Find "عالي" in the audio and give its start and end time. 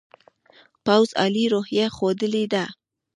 1.21-1.45